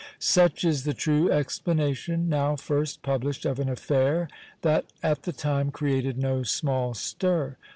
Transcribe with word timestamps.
Such 0.17 0.63
is 0.65 0.83
the 0.83 0.95
true 0.95 1.31
explanation 1.31 2.27
(now 2.27 2.55
first 2.55 3.03
published) 3.03 3.45
of 3.45 3.59
an 3.59 3.69
affair 3.69 4.29
that 4.63 4.85
at 5.03 5.21
the 5.29 5.31
time 5.31 5.69
created 5.69 6.17
no 6.17 6.41
small 6.41 6.95
stir. 6.95 7.55